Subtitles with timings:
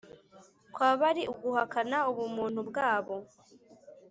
[0.73, 3.15] kwaba ari uguhakana ubumuntu bwabo.